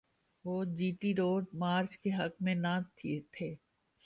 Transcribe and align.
وہ 0.45 0.63
G 0.77 0.89
T 0.99 1.13
road 1.15 1.43
march 1.53 1.97
کے 1.97 2.09
حق 2.13 2.41
میں 2.41 2.55
نہ 2.55 2.73
تھے۔ 3.31 3.53